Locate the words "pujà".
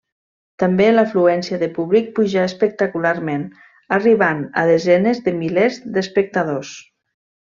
2.19-2.45